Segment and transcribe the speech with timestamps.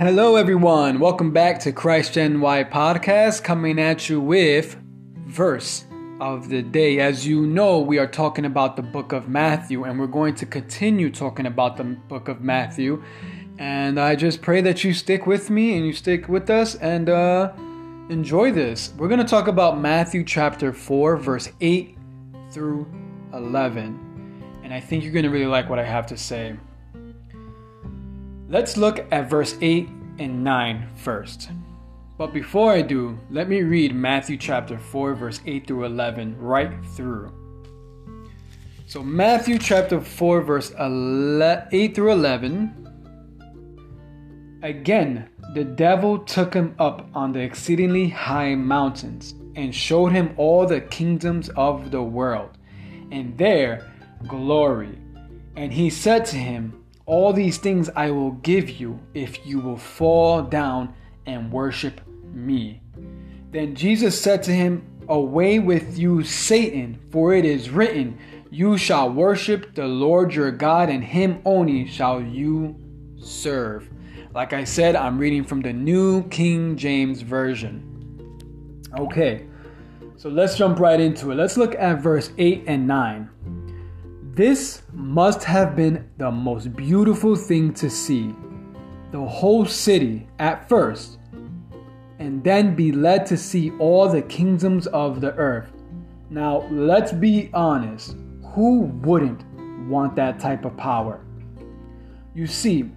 [0.00, 0.98] Hello, everyone.
[0.98, 4.78] Welcome back to Christ Gen Y podcast, coming at you with
[5.26, 5.84] verse
[6.22, 7.00] of the day.
[7.00, 10.46] As you know, we are talking about the book of Matthew, and we're going to
[10.46, 13.04] continue talking about the book of Matthew.
[13.58, 17.10] And I just pray that you stick with me and you stick with us and
[17.10, 17.52] uh,
[18.08, 18.94] enjoy this.
[18.96, 21.98] We're going to talk about Matthew chapter 4, verse 8
[22.50, 22.90] through
[23.34, 24.62] 11.
[24.64, 26.56] And I think you're going to really like what I have to say.
[28.50, 31.50] Let's look at verse 8 and 9 first.
[32.18, 36.72] But before I do, let me read Matthew chapter 4, verse 8 through 11 right
[36.96, 37.32] through.
[38.88, 44.58] So, Matthew chapter 4, verse 8 through 11.
[44.64, 50.66] Again, the devil took him up on the exceedingly high mountains and showed him all
[50.66, 52.58] the kingdoms of the world
[53.12, 53.88] and their
[54.26, 54.98] glory.
[55.54, 56.79] And he said to him,
[57.10, 60.94] all these things I will give you if you will fall down
[61.26, 62.00] and worship
[62.32, 62.82] me.
[63.50, 68.16] Then Jesus said to him, Away with you, Satan, for it is written,
[68.52, 72.76] You shall worship the Lord your God, and him only shall you
[73.18, 73.90] serve.
[74.32, 78.86] Like I said, I'm reading from the New King James Version.
[78.96, 79.46] Okay,
[80.16, 81.34] so let's jump right into it.
[81.34, 83.30] Let's look at verse 8 and 9.
[84.34, 88.32] This must have been the most beautiful thing to see.
[89.10, 91.18] The whole city at first,
[92.20, 95.72] and then be led to see all the kingdoms of the earth.
[96.30, 98.16] Now, let's be honest
[98.54, 99.44] who wouldn't
[99.88, 101.24] want that type of power?
[102.32, 102.88] You see,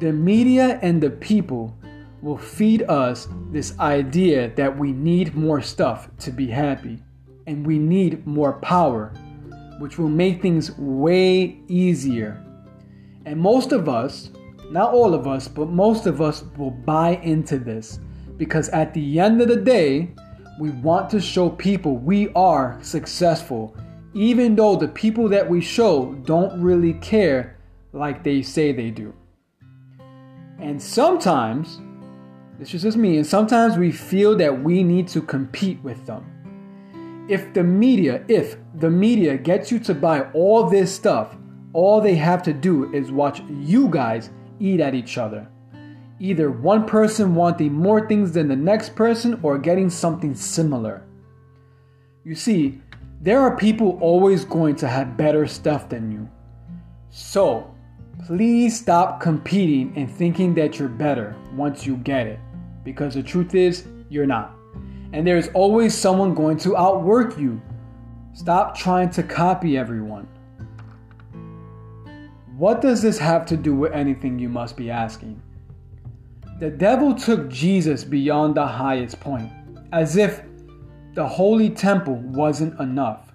[0.00, 1.76] the media and the people
[2.22, 7.02] will feed us this idea that we need more stuff to be happy
[7.46, 9.12] and we need more power
[9.82, 12.40] which will make things way easier.
[13.26, 14.30] And most of us,
[14.70, 17.98] not all of us, but most of us will buy into this
[18.36, 20.14] because at the end of the day,
[20.60, 23.76] we want to show people we are successful,
[24.14, 27.58] even though the people that we show don't really care
[27.92, 29.12] like they say they do.
[30.60, 31.80] And sometimes,
[32.60, 36.41] this is just me, and sometimes we feel that we need to compete with them
[37.32, 41.34] if the media, if the media gets you to buy all this stuff,
[41.72, 44.28] all they have to do is watch you guys
[44.60, 45.48] eat at each other.
[46.20, 51.06] Either one person wanting more things than the next person or getting something similar.
[52.22, 52.82] You see,
[53.22, 56.28] there are people always going to have better stuff than you.
[57.08, 57.74] So,
[58.26, 62.40] please stop competing and thinking that you're better once you get it.
[62.84, 64.54] Because the truth is, you're not
[65.12, 67.60] and there is always someone going to outwork you.
[68.34, 70.26] Stop trying to copy everyone.
[72.56, 75.40] What does this have to do with anything, you must be asking?
[76.60, 79.50] The devil took Jesus beyond the highest point,
[79.92, 80.42] as if
[81.14, 83.32] the holy temple wasn't enough.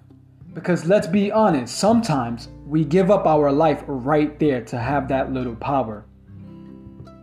[0.54, 5.32] Because let's be honest, sometimes we give up our life right there to have that
[5.32, 6.04] little power.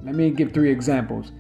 [0.04, 1.32] Let me give three examples.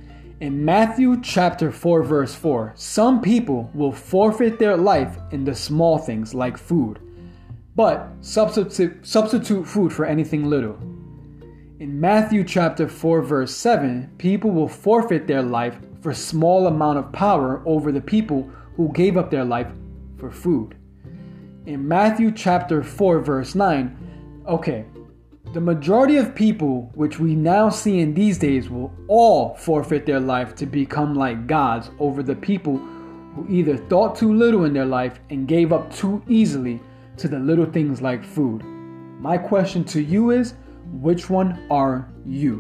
[0.42, 5.98] In Matthew chapter 4 verse 4, some people will forfeit their life in the small
[5.98, 7.00] things like food,
[7.74, 10.78] but substitute, substitute food for anything little.
[11.80, 17.14] In Matthew chapter 4 verse 7, people will forfeit their life for small amount of
[17.14, 19.72] power over the people who gave up their life
[20.18, 20.76] for food.
[21.66, 24.84] In Matthew chapter 4 verse 9, okay,
[25.54, 30.20] the majority of people, which we now see in these days, will all forfeit their
[30.20, 32.78] life to become like gods over the people
[33.36, 36.82] who either thought too little in their life and gave up too easily
[37.18, 38.64] to the little things like food.
[39.20, 40.56] My question to you is
[40.92, 42.60] which one are you?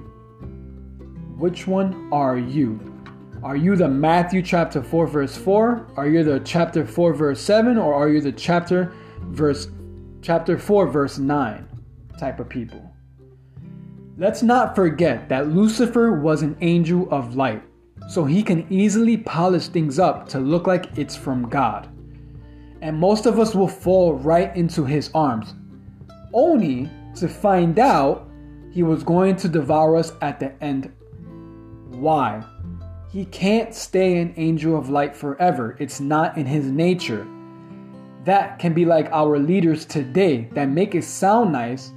[1.37, 2.79] Which one are you?
[3.43, 5.87] Are you the Matthew chapter 4 verse 4?
[5.97, 9.67] Are you the chapter 4 verse 7 or are you the chapter verse
[10.21, 11.74] chapter 4 verse 9?
[12.17, 12.95] Type of people.
[14.17, 17.61] Let's not forget that Lucifer was an angel of light,
[18.07, 21.89] so he can easily polish things up to look like it's from God.
[22.81, 25.53] And most of us will fall right into his arms,
[26.33, 28.29] only to find out
[28.71, 30.93] he was going to devour us at the end.
[31.89, 32.43] Why?
[33.11, 37.27] He can't stay an angel of light forever, it's not in his nature.
[38.23, 41.91] That can be like our leaders today that make it sound nice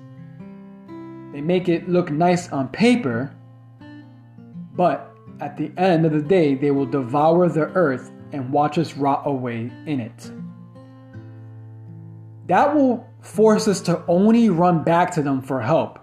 [1.39, 3.33] they make it look nice on paper,
[4.75, 8.95] but at the end of the day, they will devour the earth and watch us
[8.95, 10.33] rot away in it.
[12.49, 16.01] That will force us to only run back to them for help,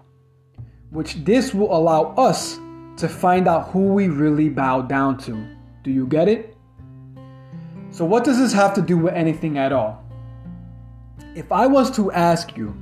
[0.92, 2.58] which this will allow us
[2.96, 5.46] to find out who we really bow down to.
[5.84, 6.56] Do you get it?
[7.92, 10.02] So, what does this have to do with anything at all?
[11.36, 12.74] If I was to ask you,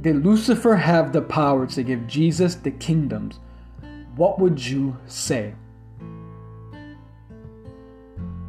[0.00, 3.38] did Lucifer have the power to give Jesus the kingdoms?
[4.16, 5.54] What would you say?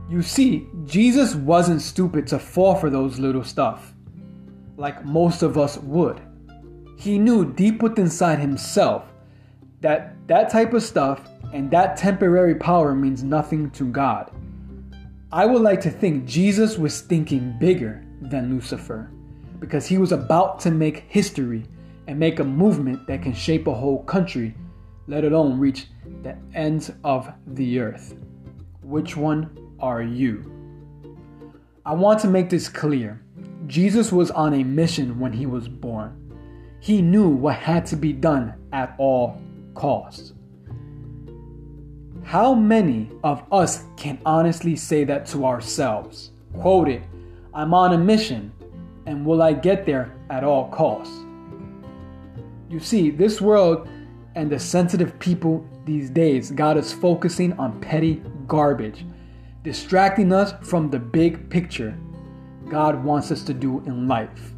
[0.09, 3.93] You see, Jesus wasn't stupid to fall for those little stuff,
[4.77, 6.21] like most of us would.
[6.97, 9.05] He knew deep within inside himself
[9.81, 14.31] that that type of stuff and that temporary power means nothing to God.
[15.31, 19.09] I would like to think Jesus was thinking bigger than Lucifer
[19.61, 21.63] because he was about to make history
[22.07, 24.53] and make a movement that can shape a whole country,
[25.07, 25.87] let alone reach
[26.23, 28.15] the ends of the earth.
[28.81, 30.51] Which one are you?
[31.85, 33.21] I want to make this clear.
[33.67, 36.17] Jesus was on a mission when he was born.
[36.79, 39.39] He knew what had to be done at all
[39.75, 40.33] costs.
[42.23, 46.31] How many of us can honestly say that to ourselves?
[46.59, 47.03] Quote it
[47.53, 48.51] I'm on a mission,
[49.05, 51.15] and will I get there at all costs?
[52.69, 53.87] You see, this world
[54.35, 59.05] and the sensitive people these days got us focusing on petty garbage
[59.63, 61.97] distracting us from the big picture
[62.69, 64.53] God wants us to do in life.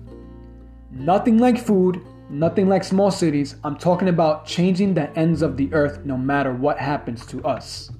[0.91, 3.55] Nothing like food, nothing like small cities.
[3.63, 7.91] I'm talking about changing the ends of the earth no matter what happens to us.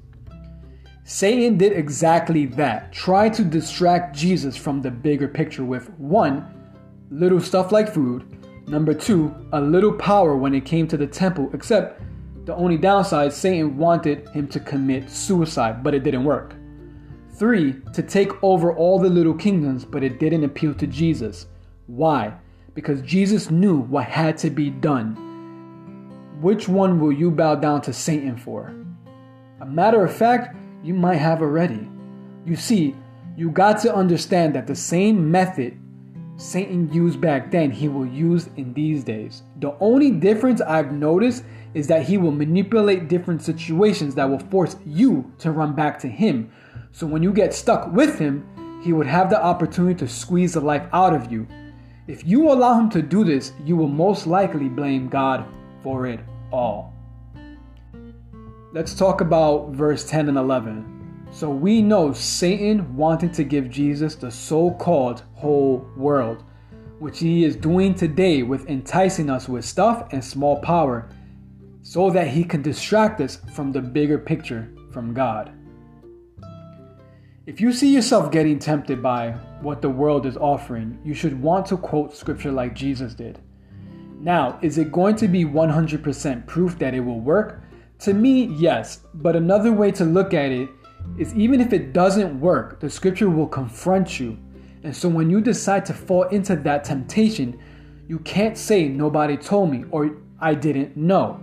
[1.05, 2.93] Satan did exactly that.
[2.93, 6.47] Try to distract Jesus from the bigger picture with one,
[7.11, 8.25] little stuff like food,
[8.69, 12.01] number two, a little power when it came to the temple, except
[12.45, 16.55] the only downside, Satan wanted him to commit suicide, but it didn't work.
[17.35, 21.47] Three, to take over all the little kingdoms, but it didn't appeal to Jesus.
[21.87, 22.33] Why?
[22.75, 25.15] Because Jesus knew what had to be done.
[26.41, 28.73] Which one will you bow down to Satan for?
[29.61, 31.89] A matter of fact, you might have already.
[32.45, 32.95] You see,
[33.37, 35.79] you got to understand that the same method
[36.35, 39.43] Satan used back then, he will use in these days.
[39.59, 41.43] The only difference I've noticed
[41.73, 46.07] is that he will manipulate different situations that will force you to run back to
[46.07, 46.51] him
[46.93, 48.45] so when you get stuck with him,
[48.83, 51.47] he would have the opportunity to squeeze the life out of you.
[52.05, 55.43] If you allow him to do this, you will most likely blame God
[55.81, 56.19] for it
[56.51, 56.92] all.
[58.73, 61.27] Let's talk about verse 10 and 11.
[61.31, 66.43] So we know Satan wanted to give Jesus the so called whole world,
[66.97, 71.07] which he is doing today with enticing us with stuff and small power,
[71.83, 75.51] so that he can distract us from the bigger picture from God.
[77.45, 81.67] If you see yourself getting tempted by what the world is offering, you should want
[81.67, 83.37] to quote scripture like Jesus did.
[84.19, 87.62] Now, is it going to be 100% proof that it will work?
[88.03, 90.67] To me, yes, but another way to look at it
[91.17, 94.37] is even if it doesn't work, the scripture will confront you.
[94.83, 97.57] And so when you decide to fall into that temptation,
[98.09, 101.39] you can't say nobody told me or I didn't know.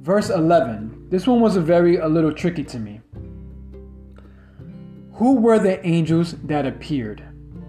[0.00, 1.08] Verse 11.
[1.10, 3.02] This one was a very a little tricky to me.
[5.12, 7.22] Who were the angels that appeared?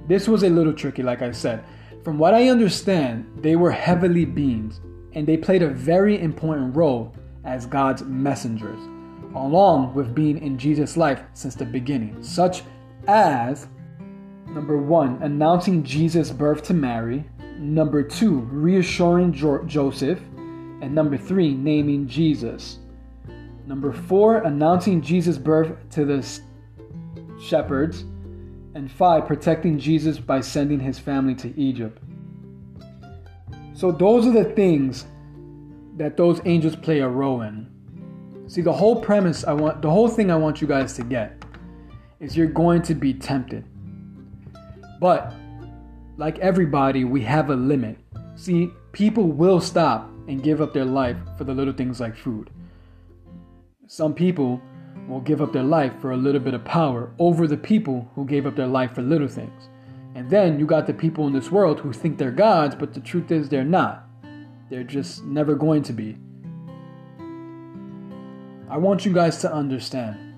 [0.08, 1.66] This was a little tricky, like I said.
[2.02, 4.80] From what I understand, they were heavenly beings,
[5.12, 7.14] and they played a very important role
[7.46, 8.80] as God's messengers,
[9.36, 12.64] along with being in Jesus' life since the beginning, such
[13.08, 13.68] as
[14.48, 17.26] number one, announcing Jesus' birth to Mary,
[17.58, 20.20] number two, reassuring jo- Joseph,
[20.82, 22.80] and number three, naming Jesus.
[23.66, 26.28] Number four, announcing Jesus' birth to the
[27.42, 28.06] shepherds,
[28.76, 32.00] and five, protecting Jesus by sending his family to Egypt.
[33.74, 35.06] So, those are the things
[35.98, 37.70] that those angels play a role in.
[38.48, 41.44] See, the whole premise I want, the whole thing I want you guys to get
[42.20, 43.66] is you're going to be tempted.
[45.00, 45.34] But,
[46.18, 47.98] like everybody, we have a limit.
[48.36, 52.50] See, people will stop and give up their life for the little things like food.
[53.88, 54.62] Some people
[55.08, 58.26] will give up their life for a little bit of power over the people who
[58.26, 59.70] gave up their life for little things.
[60.16, 63.00] And then you got the people in this world who think they're gods, but the
[63.00, 64.08] truth is they're not.
[64.74, 66.18] They're just never going to be.
[68.68, 70.34] I want you guys to understand.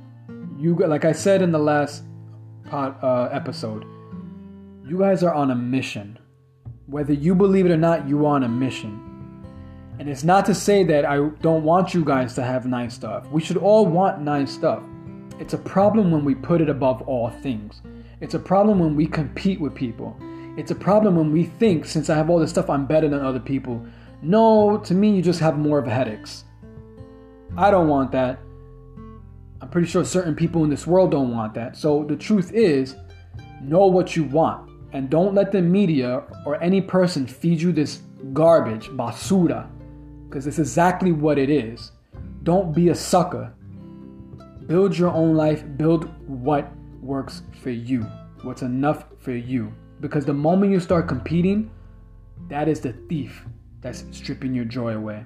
[0.59, 2.03] You like I said in the last
[2.69, 3.85] uh, episode,
[4.85, 6.19] you guys are on a mission.
[6.87, 9.45] Whether you believe it or not, you are on a mission.
[9.99, 13.25] And it's not to say that I don't want you guys to have nice stuff.
[13.31, 14.83] We should all want nice stuff.
[15.39, 17.81] It's a problem when we put it above all things.
[18.19, 20.19] It's a problem when we compete with people.
[20.57, 23.21] It's a problem when we think, since I have all this stuff, I'm better than
[23.21, 23.85] other people.
[24.25, 26.45] No, to me, you just have more of headaches.
[27.55, 28.39] I don't want that.
[29.61, 31.77] I'm pretty sure certain people in this world don't want that.
[31.77, 32.95] So the truth is,
[33.61, 38.01] know what you want and don't let the media or any person feed you this
[38.33, 39.69] garbage, basura,
[40.27, 41.91] because it's exactly what it is.
[42.41, 43.53] Don't be a sucker.
[44.65, 48.01] Build your own life, build what works for you,
[48.41, 49.71] what's enough for you.
[49.99, 51.69] Because the moment you start competing,
[52.49, 53.45] that is the thief
[53.85, 55.23] that's stripping your joy away.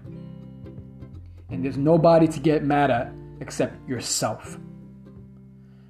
[1.49, 4.57] And there's nobody to get mad at except yourself.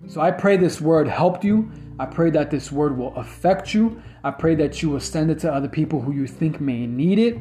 [0.07, 1.71] So I pray this word helped you.
[1.97, 3.99] I pray that this word will affect you.
[4.23, 7.17] I pray that you will send it to other people who you think may need
[7.17, 7.39] it.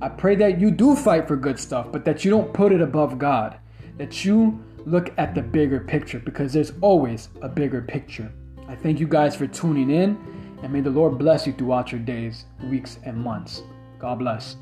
[0.00, 2.80] I pray that you do fight for good stuff, but that you don't put it
[2.80, 3.58] above God.
[3.96, 8.30] That you look at the bigger picture because there's always a bigger picture.
[8.68, 10.16] I thank you guys for tuning in,
[10.62, 13.64] and may the Lord bless you throughout your days, weeks, and months.
[13.98, 14.56] God bless.